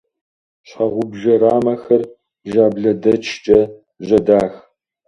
[0.67, 2.01] Щхьэгъубжэ рамэхэр
[2.41, 3.59] бжаблэдэчкӏэ
[4.05, 4.53] жьэдах.